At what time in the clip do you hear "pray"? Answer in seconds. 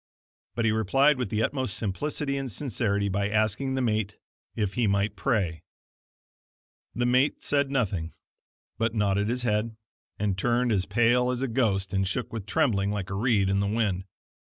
5.15-5.61